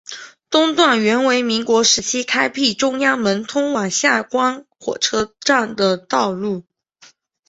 [0.49, 6.63] 东段原为民国时期开辟中央门通往下关火车站的道路。